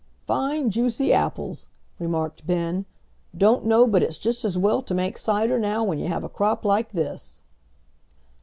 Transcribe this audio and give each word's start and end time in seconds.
"Fine 0.25 0.71
juicy 0.71 1.13
apples," 1.13 1.67
remarked 1.99 2.47
Ben. 2.47 2.87
"Don't 3.37 3.67
know 3.67 3.85
but 3.85 4.01
it's 4.01 4.17
just 4.17 4.43
as 4.43 4.57
well 4.57 4.81
to 4.81 4.95
make 4.95 5.15
cider 5.15 5.59
now 5.59 5.83
when 5.83 5.99
you 5.99 6.07
have 6.07 6.23
a 6.23 6.27
crop 6.27 6.65
like 6.65 6.93
this." 6.93 7.43